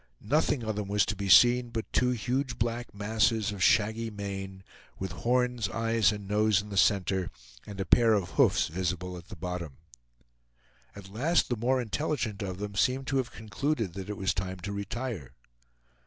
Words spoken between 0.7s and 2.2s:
them was to be seen but two